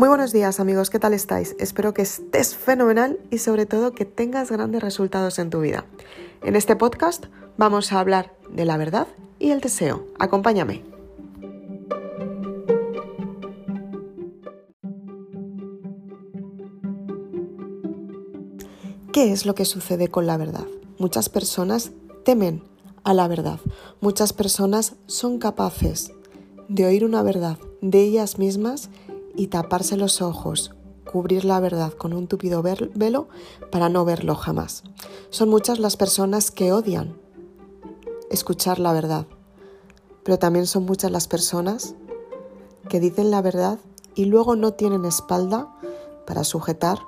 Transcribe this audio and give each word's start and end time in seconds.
Muy 0.00 0.08
buenos 0.08 0.32
días 0.32 0.60
amigos, 0.60 0.88
¿qué 0.88 0.98
tal 0.98 1.12
estáis? 1.12 1.54
Espero 1.58 1.92
que 1.92 2.00
estés 2.00 2.56
fenomenal 2.56 3.20
y 3.30 3.36
sobre 3.36 3.66
todo 3.66 3.92
que 3.92 4.06
tengas 4.06 4.50
grandes 4.50 4.82
resultados 4.82 5.38
en 5.38 5.50
tu 5.50 5.60
vida. 5.60 5.84
En 6.42 6.56
este 6.56 6.74
podcast 6.74 7.26
vamos 7.58 7.92
a 7.92 8.00
hablar 8.00 8.34
de 8.50 8.64
la 8.64 8.78
verdad 8.78 9.08
y 9.38 9.50
el 9.50 9.60
deseo. 9.60 10.06
Acompáñame. 10.18 10.84
¿Qué 19.12 19.32
es 19.32 19.44
lo 19.44 19.54
que 19.54 19.66
sucede 19.66 20.08
con 20.08 20.26
la 20.26 20.38
verdad? 20.38 20.64
Muchas 20.96 21.28
personas 21.28 21.90
temen 22.24 22.62
a 23.04 23.12
la 23.12 23.28
verdad. 23.28 23.60
Muchas 24.00 24.32
personas 24.32 24.94
son 25.04 25.38
capaces 25.38 26.10
de 26.68 26.86
oír 26.86 27.04
una 27.04 27.22
verdad 27.22 27.58
de 27.82 28.00
ellas 28.00 28.38
mismas 28.38 28.88
y 29.34 29.48
taparse 29.48 29.96
los 29.96 30.22
ojos, 30.22 30.72
cubrir 31.10 31.44
la 31.44 31.60
verdad 31.60 31.92
con 31.92 32.12
un 32.12 32.26
tupido 32.26 32.62
velo 32.62 33.28
para 33.70 33.88
no 33.88 34.04
verlo 34.04 34.34
jamás. 34.34 34.84
Son 35.30 35.48
muchas 35.48 35.78
las 35.78 35.96
personas 35.96 36.50
que 36.50 36.72
odian 36.72 37.16
escuchar 38.30 38.78
la 38.78 38.92
verdad, 38.92 39.26
pero 40.22 40.38
también 40.38 40.66
son 40.66 40.84
muchas 40.84 41.10
las 41.10 41.26
personas 41.26 41.94
que 42.88 43.00
dicen 43.00 43.30
la 43.30 43.42
verdad 43.42 43.78
y 44.14 44.26
luego 44.26 44.56
no 44.56 44.72
tienen 44.72 45.04
espalda 45.04 45.74
para 46.26 46.44
sujetar 46.44 46.98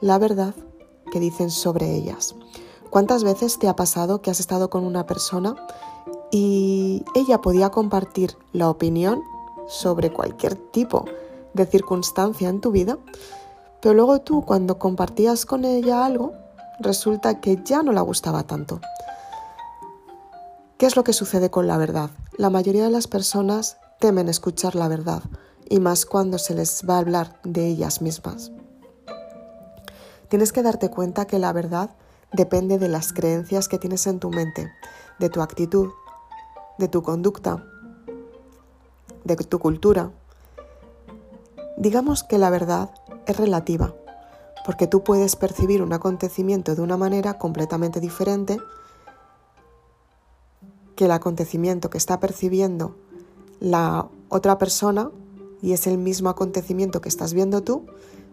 la 0.00 0.18
verdad 0.18 0.54
que 1.10 1.20
dicen 1.20 1.50
sobre 1.50 1.94
ellas. 1.94 2.34
¿Cuántas 2.90 3.24
veces 3.24 3.58
te 3.58 3.68
ha 3.68 3.74
pasado 3.74 4.22
que 4.22 4.30
has 4.30 4.38
estado 4.38 4.70
con 4.70 4.84
una 4.84 5.06
persona 5.06 5.56
y 6.30 7.04
ella 7.14 7.40
podía 7.40 7.70
compartir 7.70 8.36
la 8.52 8.70
opinión 8.70 9.22
sobre 9.66 10.12
cualquier 10.12 10.54
tipo 10.54 11.04
de 11.54 11.66
circunstancia 11.66 12.48
en 12.48 12.60
tu 12.60 12.70
vida, 12.70 12.98
pero 13.80 13.94
luego 13.94 14.20
tú 14.20 14.44
cuando 14.44 14.78
compartías 14.78 15.46
con 15.46 15.64
ella 15.64 16.04
algo, 16.04 16.32
resulta 16.80 17.40
que 17.40 17.60
ya 17.64 17.82
no 17.82 17.92
la 17.92 18.00
gustaba 18.00 18.42
tanto. 18.42 18.80
¿Qué 20.76 20.86
es 20.86 20.96
lo 20.96 21.04
que 21.04 21.12
sucede 21.12 21.50
con 21.50 21.66
la 21.66 21.78
verdad? 21.78 22.10
La 22.36 22.50
mayoría 22.50 22.84
de 22.84 22.90
las 22.90 23.06
personas 23.06 23.78
temen 24.00 24.28
escuchar 24.28 24.74
la 24.74 24.88
verdad, 24.88 25.22
y 25.68 25.80
más 25.80 26.04
cuando 26.04 26.38
se 26.38 26.54
les 26.54 26.82
va 26.88 26.96
a 26.96 26.98
hablar 26.98 27.40
de 27.44 27.66
ellas 27.66 28.02
mismas. 28.02 28.52
Tienes 30.28 30.52
que 30.52 30.62
darte 30.62 30.90
cuenta 30.90 31.26
que 31.26 31.38
la 31.38 31.52
verdad 31.52 31.90
depende 32.32 32.78
de 32.78 32.88
las 32.88 33.12
creencias 33.12 33.68
que 33.68 33.78
tienes 33.78 34.06
en 34.06 34.18
tu 34.18 34.30
mente, 34.30 34.70
de 35.18 35.28
tu 35.30 35.40
actitud, 35.40 35.90
de 36.78 36.88
tu 36.88 37.02
conducta, 37.02 37.64
de 39.24 39.36
tu 39.36 39.58
cultura, 39.58 40.10
Digamos 41.76 42.22
que 42.22 42.38
la 42.38 42.50
verdad 42.50 42.90
es 43.26 43.36
relativa, 43.36 43.94
porque 44.64 44.86
tú 44.86 45.02
puedes 45.02 45.36
percibir 45.36 45.82
un 45.82 45.92
acontecimiento 45.92 46.74
de 46.74 46.82
una 46.82 46.96
manera 46.96 47.34
completamente 47.34 48.00
diferente 48.00 48.58
que 50.96 51.06
el 51.06 51.10
acontecimiento 51.10 51.90
que 51.90 51.98
está 51.98 52.20
percibiendo 52.20 52.94
la 53.60 54.08
otra 54.28 54.58
persona 54.58 55.10
y 55.60 55.72
es 55.72 55.86
el 55.86 55.98
mismo 55.98 56.28
acontecimiento 56.28 57.00
que 57.00 57.08
estás 57.08 57.34
viendo 57.34 57.62
tú, 57.62 57.86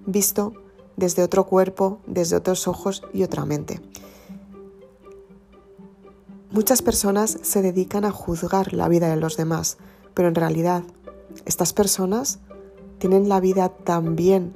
visto 0.05 0.53
desde 0.97 1.23
otro 1.23 1.45
cuerpo, 1.45 1.99
desde 2.05 2.35
otros 2.35 2.67
ojos 2.67 3.03
y 3.13 3.23
otra 3.23 3.45
mente. 3.45 3.81
Muchas 6.51 6.81
personas 6.81 7.39
se 7.41 7.61
dedican 7.61 8.03
a 8.03 8.11
juzgar 8.11 8.73
la 8.73 8.89
vida 8.89 9.09
de 9.09 9.15
los 9.15 9.37
demás, 9.37 9.77
pero 10.13 10.27
en 10.27 10.35
realidad 10.35 10.83
estas 11.45 11.71
personas 11.71 12.39
tienen 13.01 13.29
la 13.29 13.39
vida 13.39 13.69
tan 13.69 14.15
bien 14.15 14.55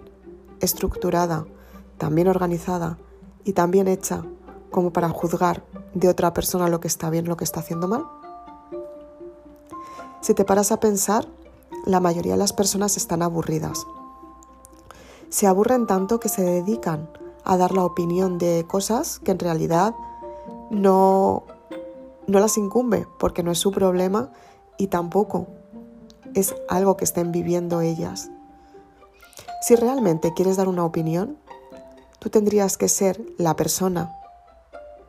estructurada, 0.60 1.48
tan 1.98 2.14
bien 2.14 2.28
organizada 2.28 3.00
y 3.44 3.54
tan 3.54 3.72
bien 3.72 3.88
hecha 3.88 4.24
como 4.70 4.94
para 4.94 5.10
juzgar 5.10 5.64
de 5.96 6.10
otra 6.10 6.32
persona 6.32 6.70
lo 6.70 6.80
que 6.80 6.88
está 6.88 7.10
bien, 7.10 7.28
lo 7.28 7.38
que 7.38 7.44
está 7.44 7.62
haciendo 7.62 7.88
mal? 7.88 8.06
Si 10.22 10.36
te 10.36 10.46
paras 10.46 10.72
a 10.72 10.80
pensar, 10.80 11.28
la 11.88 12.00
mayoría 12.00 12.34
de 12.34 12.38
las 12.38 12.54
personas 12.54 12.98
están 12.98 13.24
aburridas. 13.24 13.88
Se 15.30 15.48
aburren 15.48 15.88
tanto 15.88 16.20
que 16.20 16.30
se 16.30 16.44
dedican 16.44 17.10
a 17.46 17.58
dar 17.58 17.72
la 17.72 17.84
opinión 17.84 18.38
de 18.38 18.64
cosas 18.68 19.18
que 19.18 19.32
en 19.32 19.40
realidad 19.40 19.96
no, 20.70 21.46
no 22.28 22.40
las 22.40 22.60
incumbe 22.60 23.08
porque 23.18 23.42
no 23.42 23.52
es 23.52 23.58
su 23.58 23.72
problema 23.72 24.30
y 24.78 24.86
tampoco 24.86 25.48
es 26.36 26.54
algo 26.70 26.96
que 26.96 27.06
estén 27.06 27.32
viviendo 27.32 27.82
ellas. 27.82 28.30
Si 29.66 29.76
realmente 29.76 30.32
quieres 30.36 30.58
dar 30.58 30.68
una 30.68 30.86
opinión, 30.86 31.40
tú 32.20 32.30
tendrías 32.30 32.78
que 32.78 32.88
ser 32.88 33.20
la 33.40 33.56
persona 33.56 34.16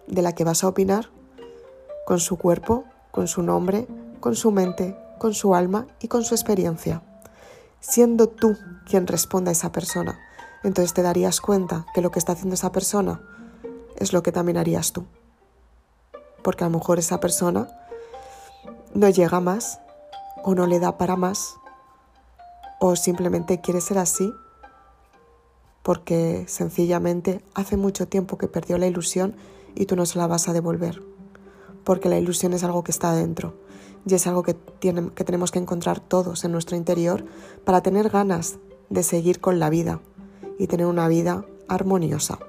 de 0.06 0.22
la 0.22 0.32
que 0.32 0.44
vas 0.44 0.64
a 0.64 0.68
opinar 0.68 1.10
con 2.06 2.20
su 2.20 2.38
cuerpo, 2.38 2.84
con 3.10 3.28
su 3.28 3.42
nombre, 3.42 3.86
con 4.18 4.34
su 4.34 4.52
mente, 4.52 4.96
con 5.18 5.34
su 5.34 5.54
alma 5.54 5.86
y 6.00 6.08
con 6.08 6.24
su 6.24 6.34
experiencia. 6.34 7.02
Siendo 7.80 8.30
tú 8.30 8.56
quien 8.86 9.06
responda 9.06 9.50
a 9.50 9.52
esa 9.52 9.72
persona, 9.72 10.18
entonces 10.64 10.94
te 10.94 11.02
darías 11.02 11.42
cuenta 11.42 11.84
que 11.92 12.00
lo 12.00 12.10
que 12.10 12.18
está 12.18 12.32
haciendo 12.32 12.54
esa 12.54 12.72
persona 12.72 13.20
es 13.96 14.14
lo 14.14 14.22
que 14.22 14.32
también 14.32 14.56
harías 14.56 14.94
tú. 14.94 15.04
Porque 16.42 16.64
a 16.64 16.70
lo 16.70 16.78
mejor 16.78 16.98
esa 16.98 17.20
persona 17.20 17.68
no 18.94 19.10
llega 19.10 19.38
más 19.38 19.80
o 20.44 20.54
no 20.54 20.66
le 20.66 20.80
da 20.80 20.96
para 20.96 21.16
más 21.16 21.56
o 22.80 22.96
simplemente 22.96 23.60
quiere 23.60 23.82
ser 23.82 23.98
así 23.98 24.32
porque 25.86 26.46
sencillamente 26.48 27.42
hace 27.54 27.76
mucho 27.76 28.08
tiempo 28.08 28.38
que 28.38 28.48
perdió 28.48 28.76
la 28.76 28.88
ilusión 28.88 29.36
y 29.76 29.86
tú 29.86 29.94
no 29.94 30.04
se 30.04 30.18
la 30.18 30.26
vas 30.26 30.48
a 30.48 30.52
devolver, 30.52 31.00
porque 31.84 32.08
la 32.08 32.18
ilusión 32.18 32.54
es 32.54 32.64
algo 32.64 32.82
que 32.82 32.90
está 32.90 33.14
dentro 33.14 33.54
y 34.04 34.12
es 34.12 34.26
algo 34.26 34.42
que, 34.42 34.56
que 34.80 35.24
tenemos 35.24 35.52
que 35.52 35.60
encontrar 35.60 36.00
todos 36.00 36.44
en 36.44 36.50
nuestro 36.50 36.76
interior 36.76 37.24
para 37.64 37.82
tener 37.82 38.10
ganas 38.10 38.58
de 38.90 39.04
seguir 39.04 39.38
con 39.38 39.60
la 39.60 39.70
vida 39.70 40.00
y 40.58 40.66
tener 40.66 40.86
una 40.86 41.06
vida 41.06 41.44
armoniosa. 41.68 42.40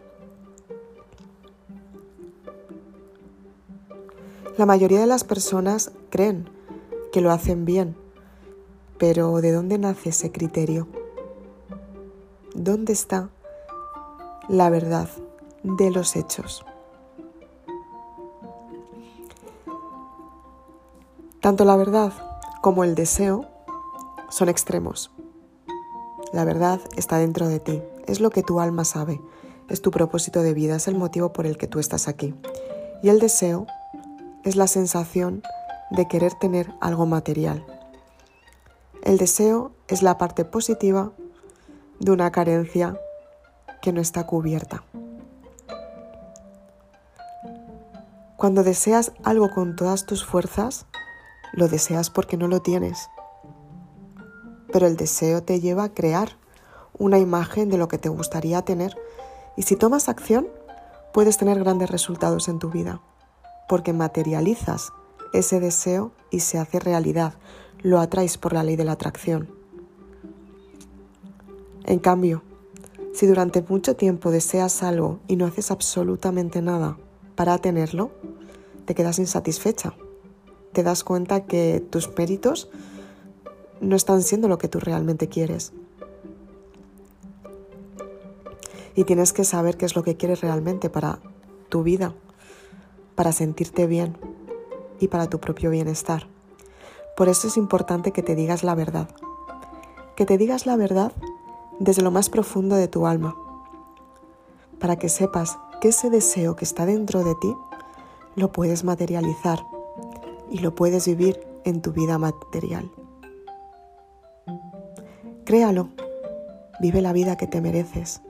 La 4.58 4.66
mayoría 4.66 5.00
de 5.00 5.06
las 5.06 5.24
personas 5.24 5.92
creen 6.09 6.50
que 7.12 7.22
lo 7.22 7.30
hacen 7.30 7.66
bien, 7.66 7.96
pero 8.98 9.42
¿de 9.42 9.52
dónde 9.52 9.78
nace 9.78 10.09
ese 10.09 10.31
criterio? 10.31 10.88
¿Dónde 12.53 12.94
está 12.94 13.30
la 14.47 14.69
verdad 14.69 15.09
de 15.63 15.91
los 15.91 16.16
hechos? 16.16 16.66
Tanto 21.41 21.66
la 21.66 21.75
verdad 21.75 22.13
como 22.62 22.84
el 22.84 22.96
deseo 22.96 23.46
son 24.30 24.50
extremos. 24.50 25.12
La 26.34 26.46
verdad 26.46 26.80
está 26.96 27.18
dentro 27.18 27.47
de 27.47 27.59
ti, 27.59 27.81
es 28.06 28.19
lo 28.19 28.30
que 28.30 28.44
tu 28.44 28.59
alma 28.59 28.86
sabe, 28.86 29.22
es 29.69 29.81
tu 29.81 29.91
propósito 29.91 30.41
de 30.41 30.53
vida, 30.53 30.78
es 30.78 30.88
el 30.88 30.96
motivo 30.96 31.34
por 31.34 31.46
el 31.46 31.57
que 31.57 31.68
tú 31.68 31.80
estás 31.80 32.07
aquí. 32.07 32.34
Y 33.03 33.09
el 33.09 33.19
deseo 33.19 33.68
es 34.44 34.56
la 34.56 34.68
sensación 34.68 35.44
de 35.91 36.07
querer 36.07 36.34
tener 36.34 36.74
algo 36.81 37.06
material. 37.06 37.66
El 39.03 39.18
deseo 39.18 39.72
es 39.88 40.02
la 40.02 40.18
parte 40.18 40.44
positiva 40.44 41.13
de 42.00 42.12
una 42.12 42.31
carencia 42.31 43.00
que 43.81 43.91
no 43.91 44.02
está 44.02 44.25
cubierta. 44.25 44.84
Cuando 48.38 48.63
deseas 48.63 49.13
algo 49.24 49.50
con 49.50 49.75
todas 49.75 50.06
tus 50.06 50.24
fuerzas, 50.24 50.86
lo 51.53 51.68
deseas 51.68 52.09
porque 52.09 52.38
no 52.38 52.47
lo 52.47 52.62
tienes. 52.62 53.09
Pero 54.72 54.86
el 54.86 54.95
deseo 54.95 55.42
te 55.42 55.60
lleva 55.60 55.86
a 55.86 55.94
crear 55.94 56.38
una 57.00 57.18
imagen 57.18 57.69
de 57.69 57.77
lo 57.77 57.88
que 57.88 57.98
te 57.98 58.10
gustaría 58.10 58.62
tener 58.62 58.95
y 59.56 59.63
si 59.63 59.75
tomas 59.75 60.07
acción, 60.07 60.48
puedes 61.13 61.38
tener 61.38 61.60
grandes 61.60 61.89
resultados 61.89 62.48
en 62.48 62.60
tu 62.60 62.69
vida, 62.69 63.01
porque 63.68 63.92
materializas 63.92 64.94
ese 65.33 65.60
deseo 65.60 66.12
y 66.30 66.42
se 66.42 66.60
hace 66.60 66.80
realidad, 66.80 67.33
lo 67.81 68.00
atraes 68.00 68.38
por 68.38 68.54
la 68.54 68.63
ley 68.63 68.75
de 68.75 68.86
la 68.86 68.92
atracción. 68.94 69.56
En 71.88 72.00
cambio, 72.00 72.44
si 73.13 73.28
durante 73.28 73.62
mucho 73.62 73.95
tiempo 73.95 74.30
deseas 74.30 74.84
algo 74.84 75.22
y 75.25 75.38
no 75.38 75.45
haces 75.45 75.72
absolutamente 75.72 76.62
nada 76.62 76.98
para 77.36 77.57
tenerlo, 77.60 78.12
te 78.86 78.94
quedas 78.94 79.19
insatisfecha. 79.19 79.94
Te 80.74 80.84
das 80.84 81.06
cuenta 81.06 81.45
que 81.45 81.81
tus 81.89 82.10
méritos 82.18 82.69
no 83.80 83.95
están 83.95 84.22
siendo 84.22 84.50
lo 84.50 84.57
que 84.57 84.68
tú 84.68 84.81
realmente 84.81 85.30
quieres. 85.30 85.72
Y 88.94 89.06
tienes 89.06 89.31
que 89.31 89.45
saber 89.45 89.78
qué 89.78 89.86
es 89.86 89.95
lo 89.95 90.04
que 90.04 90.18
quieres 90.18 90.42
realmente 90.42 90.89
para 90.89 91.19
tu 91.69 91.84
vida, 91.84 92.13
para 93.16 93.31
sentirte 93.31 93.88
bien 93.88 94.18
y 95.00 95.07
para 95.07 95.30
tu 95.30 95.39
propio 95.39 95.69
bienestar. 95.69 96.28
Por 97.16 97.30
eso 97.30 97.48
es 97.48 97.56
importante 97.56 98.12
que 98.12 98.24
te 98.24 98.36
digas 98.36 98.66
la 98.66 98.75
verdad. 98.75 99.07
Que 100.18 100.25
te 100.25 100.38
digas 100.38 100.66
la 100.66 100.75
verdad 100.75 101.13
desde 101.79 102.01
lo 102.01 102.12
más 102.12 102.29
profundo 102.29 102.75
de 102.75 102.88
tu 102.88 103.07
alma, 103.07 103.35
para 104.79 104.97
que 104.97 105.09
sepas 105.09 105.57
que 105.81 105.89
ese 105.89 106.09
deseo 106.09 106.56
que 106.56 106.65
está 106.65 106.85
dentro 106.85 107.24
de 107.24 107.35
ti 107.35 107.53
lo 108.35 108.51
puedes 108.51 108.83
materializar 108.83 109.65
y 110.50 110.59
lo 110.59 110.75
puedes 110.75 111.07
vivir 111.07 111.39
en 111.65 111.81
tu 111.81 111.91
vida 111.91 112.18
material. 112.18 112.91
Créalo, 115.45 115.89
vive 116.79 117.01
la 117.01 117.13
vida 117.13 117.38
que 117.38 117.47
te 117.47 117.62
mereces, 117.62 118.21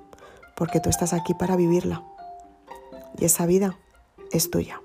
porque 0.56 0.80
tú 0.80 0.90
estás 0.90 1.14
aquí 1.14 1.34
para 1.34 1.56
vivirla. 1.56 2.04
Y 3.18 3.26
esa 3.26 3.46
vida 3.46 3.78
es 4.32 4.50
tuya. 4.50 4.82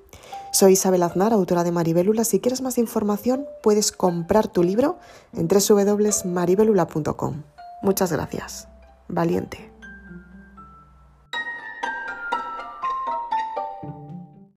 Soy 0.52 0.72
Isabel 0.72 1.02
Aznar, 1.02 1.32
autora 1.32 1.64
de 1.64 1.72
Maribelula. 1.72 2.24
Si 2.24 2.40
quieres 2.40 2.60
más 2.60 2.78
información, 2.78 3.46
puedes 3.62 3.92
comprar 3.92 4.48
tu 4.48 4.62
libro 4.62 4.98
en 5.32 5.48
www.maribelula.com. 5.48 7.42
Muchas 7.82 8.12
gracias. 8.12 8.68
Valiente. 9.08 9.71